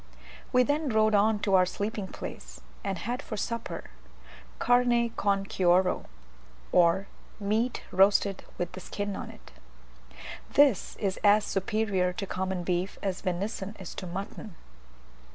We 0.51 0.63
then 0.63 0.89
rode 0.89 1.13
on 1.13 1.37
to 1.41 1.53
our 1.53 1.67
sleeping 1.67 2.07
place, 2.07 2.59
and 2.83 2.97
had 2.97 3.21
for 3.21 3.37
supper 3.37 3.91
"carne 4.57 5.11
con 5.11 5.45
cuero," 5.45 6.05
or 6.71 7.05
meat 7.39 7.83
roasted 7.91 8.43
with 8.57 8.71
the 8.71 8.79
skin 8.79 9.15
on 9.15 9.29
it. 9.29 9.51
This 10.53 10.95
is 10.95 11.17
as 11.23 11.45
superior 11.45 12.13
to 12.13 12.25
common 12.25 12.63
beef 12.63 12.97
as 13.03 13.21
venison 13.21 13.75
is 13.79 13.93
to 13.93 14.07
mutton. 14.07 14.55